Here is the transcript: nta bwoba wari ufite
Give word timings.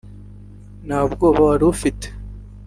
nta 0.85 0.99
bwoba 1.11 1.41
wari 1.49 1.63
ufite 1.73 2.07